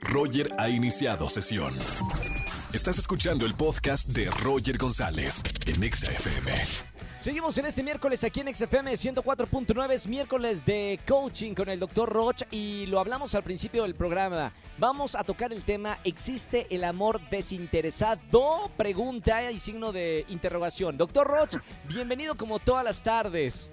Roger 0.00 0.52
ha 0.58 0.68
iniciado 0.68 1.28
sesión. 1.28 1.74
Estás 2.72 2.98
escuchando 2.98 3.46
el 3.46 3.54
podcast 3.54 4.08
de 4.08 4.30
Roger 4.30 4.78
González 4.78 5.42
en 5.66 5.82
Exa 5.82 6.10
FM. 6.12 6.52
Seguimos 7.16 7.58
en 7.58 7.66
este 7.66 7.82
miércoles 7.82 8.24
aquí 8.24 8.40
en 8.40 8.54
XFM 8.54 8.92
104.9, 8.92 9.90
es 9.90 10.06
miércoles 10.06 10.64
de 10.64 10.98
coaching 11.06 11.54
con 11.54 11.68
el 11.68 11.78
doctor 11.78 12.08
Roch 12.08 12.42
y 12.50 12.86
lo 12.86 12.98
hablamos 12.98 13.34
al 13.34 13.42
principio 13.42 13.82
del 13.82 13.94
programa. 13.94 14.52
Vamos 14.78 15.14
a 15.14 15.24
tocar 15.24 15.52
el 15.52 15.62
tema 15.62 15.98
¿existe 16.04 16.66
el 16.70 16.84
amor 16.84 17.20
desinteresado? 17.28 18.70
Pregunta 18.76 19.50
y 19.50 19.58
signo 19.58 19.92
de 19.92 20.24
interrogación. 20.28 20.96
Doctor 20.96 21.26
Roch, 21.26 21.56
bienvenido 21.88 22.36
como 22.36 22.58
todas 22.58 22.84
las 22.84 23.02
tardes. 23.02 23.70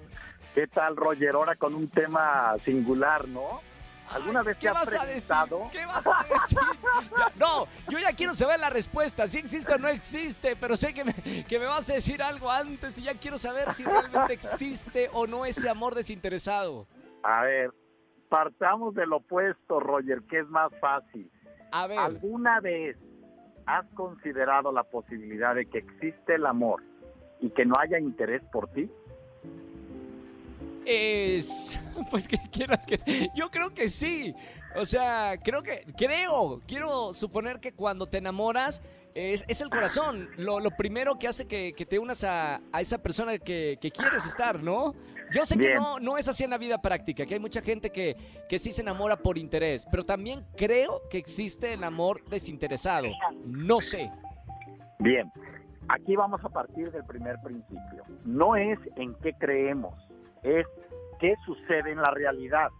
¿Qué 0.54 0.66
tal, 0.66 0.96
Roger? 0.96 1.34
Ahora 1.34 1.56
con 1.56 1.74
un 1.74 1.88
tema 1.88 2.54
singular, 2.64 3.26
¿no? 3.28 3.62
¿Alguna 4.10 4.42
vez 4.42 4.56
¿Qué 4.58 4.68
te 4.70 4.76
has 4.76 4.88
preguntado? 4.88 5.68
¿Qué 5.70 5.86
vas 5.86 6.06
a 6.06 6.24
decir? 6.28 6.58
Ya- 7.18 7.32
no, 7.36 7.66
yo 7.88 7.98
ya 7.98 8.12
quiero 8.12 8.34
saber 8.34 8.58
la 8.60 8.70
respuesta, 8.70 9.26
si 9.26 9.38
existe 9.38 9.74
o 9.74 9.78
no 9.78 9.88
existe, 9.88 10.56
pero 10.56 10.76
sé 10.76 10.94
que 10.94 11.04
me, 11.04 11.12
que 11.44 11.58
me 11.58 11.66
vas 11.66 11.88
a 11.90 11.94
decir 11.94 12.22
algo 12.22 12.50
antes 12.50 12.98
y 12.98 13.04
ya 13.04 13.14
quiero 13.14 13.38
saber 13.38 13.72
si 13.72 13.84
realmente 13.84 14.32
existe 14.32 15.10
o 15.12 15.26
no 15.26 15.44
ese 15.44 15.68
amor 15.68 15.94
desinteresado. 15.94 16.86
A 17.22 17.42
ver, 17.42 17.70
partamos 18.28 18.94
del 18.94 19.12
opuesto, 19.12 19.80
Roger, 19.80 20.22
que 20.28 20.40
es 20.40 20.48
más 20.48 20.70
fácil. 20.80 21.30
A 21.72 21.86
ver, 21.86 21.98
¿Alguna 21.98 22.60
vez 22.60 22.96
has 23.66 23.86
considerado 23.94 24.72
la 24.72 24.84
posibilidad 24.84 25.54
de 25.54 25.66
que 25.66 25.78
existe 25.78 26.34
el 26.36 26.46
amor 26.46 26.82
y 27.40 27.50
que 27.50 27.66
no 27.66 27.74
haya 27.78 27.98
interés 27.98 28.42
por 28.50 28.68
ti? 28.72 28.90
Es... 30.88 31.80
Pues 32.10 32.26
que 32.26 32.38
quieras 32.50 32.86
que... 32.86 33.28
Yo 33.34 33.50
creo 33.50 33.74
que 33.74 33.88
sí. 33.88 34.34
O 34.76 34.84
sea, 34.84 35.34
creo 35.42 35.62
que... 35.62 35.84
Creo, 35.96 36.60
quiero 36.66 37.12
suponer 37.12 37.60
que 37.60 37.72
cuando 37.72 38.06
te 38.06 38.18
enamoras 38.18 38.82
es, 39.14 39.44
es 39.48 39.60
el 39.60 39.68
corazón. 39.68 40.28
Lo, 40.36 40.60
lo 40.60 40.70
primero 40.70 41.18
que 41.18 41.28
hace 41.28 41.46
que, 41.46 41.72
que 41.74 41.84
te 41.84 41.98
unas 41.98 42.24
a, 42.24 42.60
a 42.72 42.80
esa 42.80 42.98
persona 42.98 43.38
que, 43.38 43.78
que 43.80 43.90
quieres 43.90 44.24
estar, 44.26 44.62
¿no? 44.62 44.94
Yo 45.32 45.44
sé 45.44 45.58
que 45.58 45.74
no, 45.74 45.98
no 45.98 46.16
es 46.16 46.28
así 46.28 46.44
en 46.44 46.50
la 46.50 46.58
vida 46.58 46.80
práctica, 46.80 47.26
que 47.26 47.34
hay 47.34 47.40
mucha 47.40 47.60
gente 47.60 47.90
que, 47.90 48.16
que 48.48 48.58
sí 48.58 48.70
se 48.70 48.80
enamora 48.80 49.16
por 49.16 49.36
interés, 49.36 49.86
pero 49.90 50.02
también 50.04 50.44
creo 50.56 51.02
que 51.10 51.18
existe 51.18 51.74
el 51.74 51.84
amor 51.84 52.24
desinteresado. 52.30 53.08
No 53.44 53.80
sé. 53.80 54.10
Bien, 54.98 55.30
aquí 55.88 56.16
vamos 56.16 56.42
a 56.44 56.48
partir 56.48 56.90
del 56.92 57.04
primer 57.04 57.36
principio. 57.42 58.04
No 58.24 58.56
es 58.56 58.78
en 58.96 59.14
qué 59.16 59.34
creemos, 59.34 59.94
es 60.42 60.66
qué 61.18 61.34
sucede 61.44 61.92
en 61.92 61.98
la 61.98 62.10
realidad. 62.12 62.70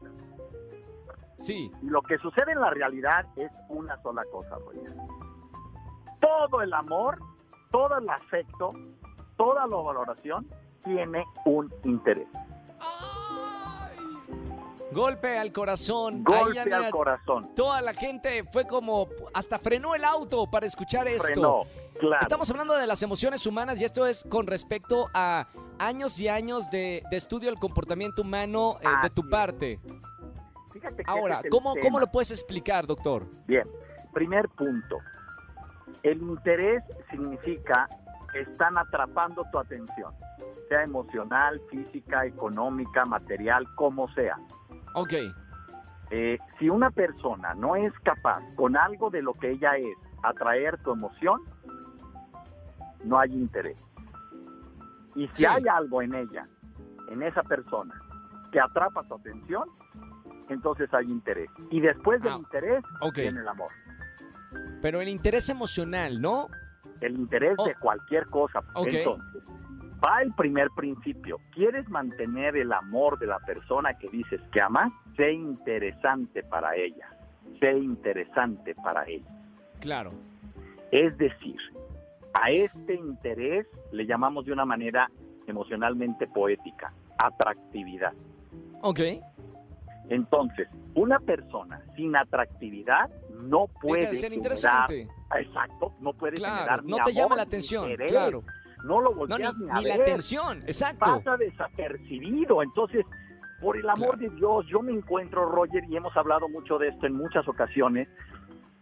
Sí, 1.36 1.70
Y 1.82 1.86
lo 1.86 2.02
que 2.02 2.18
sucede 2.18 2.52
en 2.52 2.60
la 2.60 2.70
realidad 2.70 3.26
es 3.36 3.50
una 3.68 4.00
sola 4.02 4.24
cosa, 4.32 4.56
Roger. 4.56 4.92
Todo 6.20 6.62
el 6.62 6.72
amor, 6.72 7.18
todo 7.70 7.98
el 7.98 8.08
afecto, 8.08 8.72
toda 9.36 9.66
la 9.66 9.76
valoración 9.76 10.48
tiene 10.82 11.24
un 11.44 11.72
interés. 11.84 12.26
Golpe 14.92 15.38
al 15.38 15.52
corazón. 15.52 16.24
Golpe 16.24 16.72
al 16.72 16.90
corazón. 16.90 17.54
Toda 17.54 17.80
la 17.80 17.94
gente 17.94 18.44
fue 18.44 18.66
como, 18.66 19.08
hasta 19.34 19.58
frenó 19.58 19.94
el 19.94 20.04
auto 20.04 20.50
para 20.50 20.66
escuchar 20.66 21.06
esto. 21.08 21.24
Frenó, 21.26 21.62
claro. 21.98 22.22
Estamos 22.22 22.50
hablando 22.50 22.74
de 22.74 22.86
las 22.86 23.02
emociones 23.02 23.46
humanas 23.46 23.80
y 23.80 23.84
esto 23.84 24.06
es 24.06 24.24
con 24.24 24.46
respecto 24.46 25.06
a 25.14 25.48
años 25.78 26.20
y 26.20 26.28
años 26.28 26.70
de, 26.70 27.02
de 27.10 27.16
estudio 27.16 27.50
del 27.50 27.58
comportamiento 27.58 28.22
humano 28.22 28.78
eh, 28.80 28.86
de 29.02 29.10
tu 29.10 29.28
parte. 29.28 29.80
Fíjate 30.72 31.04
que 31.04 31.10
Ahora, 31.10 31.40
es 31.42 31.50
¿cómo, 31.50 31.74
tema. 31.74 31.84
¿cómo 31.84 32.00
lo 32.00 32.06
puedes 32.06 32.30
explicar, 32.30 32.86
doctor? 32.86 33.26
Bien, 33.46 33.68
primer 34.12 34.48
punto. 34.50 34.98
El 36.02 36.22
interés 36.22 36.82
significa 37.10 37.88
que 38.32 38.40
están 38.40 38.78
atrapando 38.78 39.44
tu 39.50 39.58
atención, 39.58 40.12
sea 40.68 40.82
emocional, 40.82 41.60
física, 41.70 42.26
económica, 42.26 43.04
material, 43.04 43.66
como 43.74 44.06
sea. 44.14 44.38
Ok, 45.00 45.12
Eh, 46.10 46.38
si 46.58 46.70
una 46.70 46.90
persona 46.90 47.54
no 47.54 47.76
es 47.76 47.92
capaz 48.02 48.40
con 48.56 48.76
algo 48.78 49.10
de 49.10 49.20
lo 49.20 49.34
que 49.34 49.50
ella 49.50 49.76
es 49.76 49.94
atraer 50.22 50.78
tu 50.82 50.92
emoción, 50.92 51.40
no 53.04 53.18
hay 53.18 53.30
interés. 53.34 53.76
Y 55.14 55.26
si 55.28 55.34
Sí. 55.36 55.44
hay 55.46 55.64
algo 55.68 56.00
en 56.00 56.14
ella, 56.14 56.48
en 57.10 57.22
esa 57.22 57.42
persona, 57.42 57.94
que 58.52 58.58
atrapa 58.58 59.02
tu 59.04 59.16
atención, 59.16 59.64
entonces 60.48 60.92
hay 60.94 61.10
interés. 61.10 61.50
Y 61.70 61.80
después 61.80 62.22
del 62.22 62.32
Ah, 62.32 62.36
interés 62.38 62.82
ok. 63.02 63.16
viene 63.16 63.40
el 63.40 63.48
amor. 63.48 63.70
pero 64.80 65.00
el 65.02 65.08
interés 65.08 65.48
emocional, 65.50 66.20
¿no? 66.22 66.46
El 67.02 67.18
interés 67.18 67.54
Oh. 67.58 67.66
de 67.66 67.74
cualquier 67.74 68.26
cosa. 68.28 68.60
Ok. 68.74 68.86
Entonces, 68.92 69.42
va 70.04 70.22
el 70.22 70.32
primer 70.34 70.68
principio. 70.76 71.38
¿Quieres 71.52 71.88
mantener 71.88 72.56
el 72.56 72.72
amor 72.72 73.18
de 73.18 73.26
la 73.26 73.38
persona 73.40 73.94
que 73.98 74.08
dices 74.08 74.40
que 74.52 74.60
amas? 74.60 74.92
Sé 75.16 75.32
interesante 75.32 76.42
para 76.44 76.74
ella. 76.76 77.08
Sé 77.60 77.72
interesante 77.72 78.74
para 78.76 79.04
ella. 79.08 79.28
Claro. 79.80 80.12
Es 80.90 81.16
decir, 81.18 81.56
a 82.40 82.50
este 82.50 82.94
interés 82.94 83.66
le 83.92 84.06
llamamos 84.06 84.44
de 84.46 84.52
una 84.52 84.64
manera 84.64 85.10
emocionalmente 85.46 86.26
poética, 86.26 86.92
atractividad. 87.18 88.12
Ok. 88.82 89.00
Entonces, 90.10 90.68
una 90.94 91.18
persona 91.20 91.82
sin 91.96 92.16
atractividad 92.16 93.10
no 93.42 93.66
puede 93.80 94.00
Deja 94.02 94.12
de 94.12 94.16
ser 94.18 94.30
generar- 94.32 94.36
interesante. 94.36 95.08
exacto, 95.38 95.94
no 96.00 96.12
puede 96.14 96.36
Claro, 96.36 96.56
generar 96.56 96.84
no 96.84 96.96
te 97.04 97.12
llama 97.12 97.36
la 97.36 97.42
atención, 97.42 97.90
interés. 97.90 98.10
claro. 98.10 98.42
No 98.84 99.00
lo 99.00 99.10
No, 99.10 99.10
ni, 99.10 99.16
volteas 99.44 99.56
ni, 99.58 99.70
a 99.70 99.74
ni 99.80 99.84
la 99.88 99.96
ver. 99.96 100.02
atención, 100.02 100.62
exacto. 100.66 101.00
pasa 101.00 101.36
desapercibido. 101.36 102.62
Entonces, 102.62 103.04
por 103.60 103.76
el 103.76 103.88
amor 103.88 104.18
Claro. 104.18 104.30
de 104.30 104.36
Dios, 104.36 104.66
yo 104.70 104.82
me 104.82 104.92
encuentro, 104.92 105.46
Roger, 105.46 105.82
y 105.88 105.96
hemos 105.96 106.16
hablado 106.16 106.48
mucho 106.48 106.78
de 106.78 106.88
esto 106.88 107.06
en 107.06 107.14
muchas 107.14 107.46
ocasiones, 107.48 108.08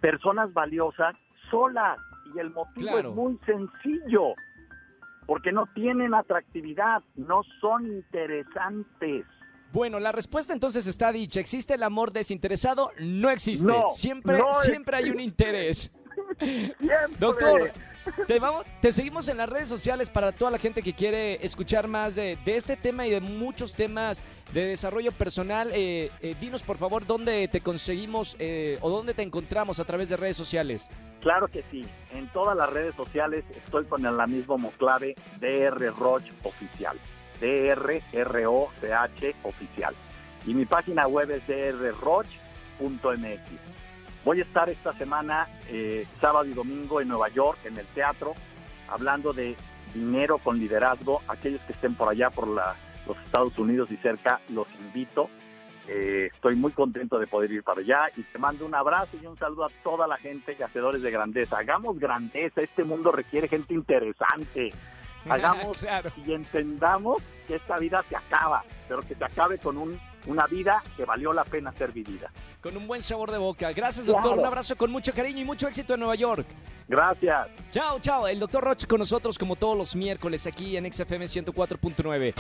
personas 0.01 0.53
valiosas 0.53 1.15
solas. 1.51 1.99
Y 2.35 2.39
el 2.41 2.51
motivo 2.51 2.91
Claro. 2.91 3.11
es 3.11 3.15
muy 3.15 3.39
sencillo, 3.47 4.35
porque 5.27 5.53
no 5.53 5.67
tienen 5.75 6.13
atractividad, 6.15 7.03
no 7.15 7.43
son 7.61 7.87
interesantes. 7.87 9.25
Bueno, 9.73 9.99
la 9.99 10.13
respuesta 10.13 10.53
entonces 10.53 10.87
está 10.87 11.13
dicha. 11.13 11.41
¿Existe 11.41 11.75
el 11.75 11.83
amor 11.83 12.13
desinteresado? 12.13 12.91
No 13.01 13.31
existe. 13.31 13.67
No, 13.67 13.89
siempre 13.91 14.39
no 14.39 14.53
siempre 14.63 14.97
hay 14.97 15.11
un 15.11 15.21
interés. 15.21 15.95
Siempre. 16.39 17.17
Doctor, 17.19 17.71
te, 18.81 18.93
seguimos 18.93 19.29
en 19.29 19.39
las 19.39 19.49
redes 19.49 19.69
sociales 19.69 20.11
para 20.11 20.33
toda 20.33 20.51
la 20.51 20.59
gente 20.59 20.83
que 20.83 20.93
quiere 20.93 21.45
escuchar 21.45 21.89
más 21.89 22.15
de, 22.15 22.39
de 22.45 22.57
este 22.57 22.77
tema 22.77 23.07
y 23.07 23.11
de 23.11 23.21
muchos 23.21 23.75
temas 23.75 24.23
de 24.53 24.67
desarrollo 24.67 25.13
personal. 25.13 25.71
Eh, 25.73 26.11
eh, 26.21 26.35
dinos 26.41 26.63
por 26.63 26.77
favor 26.77 27.07
dónde 27.07 27.49
te 27.49 27.61
conseguimos 27.61 28.37
eh, 28.39 28.79
o 28.81 28.91
dónde 28.91 29.15
te 29.15 29.23
encontramos 29.23 29.81
a 29.81 29.85
través 29.85 30.09
de 30.09 30.17
redes 30.17 30.37
sociales. 30.37 30.91
Claro 31.21 31.49
que 31.49 31.63
sí. 31.71 31.85
En 32.13 32.29
todas 32.29 32.57
las 32.57 32.71
redes 32.71 32.95
sociales 32.95 33.45
estoy 33.57 33.85
con 33.87 34.03
la 34.03 34.27
misma 34.27 34.57
clave 34.79 35.15
DR 35.41 35.93
Roch 35.99 36.25
Oficial. 36.45 36.97
D-R-R-O-C-H 37.41 39.35
Oficial. 39.43 39.95
Y 40.47 40.55
mi 40.55 40.65
página 40.65 41.07
web 41.07 41.31
es 41.31 41.47
drroch.mx. 41.47 42.27
Voy 44.27 44.41
a 44.41 44.43
estar 44.43 44.69
esta 44.69 44.93
semana, 44.95 45.47
eh, 45.69 46.05
sábado 46.21 46.47
y 46.47 46.53
domingo, 46.53 47.01
en 47.01 47.07
Nueva 47.07 47.29
York, 47.29 47.61
en 47.65 47.79
el 47.79 47.87
teatro, 47.87 48.35
hablando 48.89 49.33
de 49.33 49.57
dinero 49.95 50.39
con 50.39 50.59
liderazgo. 50.59 51.23
Aquellos 51.29 51.61
que 51.63 51.73
estén 51.73 51.95
por 51.95 52.09
allá, 52.09 52.29
por 52.31 52.49
la- 52.49 52.75
los 53.07 53.17
Estados 53.19 53.57
Unidos 53.57 53.89
y 53.93 53.97
cerca, 53.99 54.41
los 54.49 54.67
invito. 54.81 55.31
Eh, 55.87 56.31
estoy 56.35 56.57
muy 56.57 56.73
contento 56.73 57.21
de 57.21 57.29
poder 57.29 57.53
ir 57.53 57.63
para 57.63 57.81
allá 57.83 58.11
y 58.17 58.23
te 58.25 58.37
mando 58.41 58.67
un 58.67 58.75
abrazo 58.75 59.17
y 59.23 59.25
un 59.27 59.39
saludo 59.39 59.67
a 59.67 59.71
toda 59.85 60.09
la 60.09 60.17
gente, 60.17 60.57
hacedores 60.61 61.03
de 61.03 61.13
grandeza. 61.13 61.59
Hagamos 61.59 61.97
grandeza, 62.01 62.61
este 62.63 62.83
mundo 62.83 63.13
requiere 63.13 63.47
gente 63.47 63.75
interesante. 63.75 64.73
Hagamos 65.29 65.79
Claro. 65.79 66.11
y 66.27 66.33
entendamos 66.33 67.23
que 67.47 67.55
esta 67.55 67.79
vida 67.79 68.03
se 68.09 68.17
acaba, 68.17 68.65
pero 68.89 69.03
que 69.03 69.15
se 69.15 69.25
acabe 69.25 69.59
con 69.59 69.77
un, 69.77 69.97
una 70.27 70.47
vida 70.47 70.83
que 70.97 71.05
valió 71.05 71.33
la 71.33 71.45
pena 71.45 71.73
ser 71.73 71.93
vivida. 71.93 72.31
Con 72.61 72.77
un 72.77 72.87
buen 72.87 73.03
sabor 73.03 73.31
de 73.31 73.39
boca. 73.39 73.73
Gracias, 73.73 74.07
doctor. 74.07 74.33
Claro. 74.33 74.41
Un 74.41 74.47
abrazo 74.47 74.77
con 74.77 74.91
mucho 74.91 75.13
cariño 75.13 75.41
y 75.41 75.45
mucho 75.45 75.69
éxito 75.69 75.95
en 75.95 76.01
Nueva 76.01 76.15
York. 76.15 76.47
Gracias. 76.89 77.49
Chao, 77.71 77.99
chao. 78.01 78.27
El 78.27 78.39
doctor 78.39 78.65
Roch 78.65 78.87
con 78.87 78.99
nosotros 78.99 79.39
como 79.39 79.57
todos 79.57 79.77
los 79.77 79.97
miércoles 79.97 80.47
aquí 80.47 80.77
en 80.77 80.91
XFM 80.93 81.27
104.9. 81.27 82.35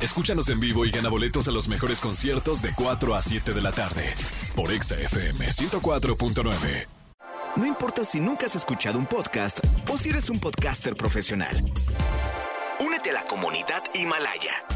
Escúchanos 0.00 0.48
en 0.50 0.60
vivo 0.60 0.84
y 0.84 0.90
gana 0.90 1.08
boletos 1.08 1.48
a 1.48 1.52
los 1.52 1.68
mejores 1.68 2.00
conciertos 2.00 2.60
de 2.62 2.72
4 2.74 3.14
a 3.14 3.22
7 3.22 3.52
de 3.52 3.62
la 3.62 3.72
tarde 3.72 4.14
por 4.54 4.70
Exa 4.70 4.96
FM 4.96 5.46
104.9. 5.46 6.86
No 7.56 7.66
importa 7.66 8.04
si 8.04 8.20
nunca 8.20 8.46
has 8.46 8.54
escuchado 8.54 8.98
un 8.98 9.06
podcast 9.06 9.60
o 9.90 9.96
si 9.96 10.10
eres 10.10 10.28
un 10.28 10.38
podcaster 10.38 10.94
profesional. 10.94 11.56
Únete 12.84 13.10
a 13.10 13.14
la 13.14 13.24
comunidad 13.24 13.82
Himalaya. 13.94 14.75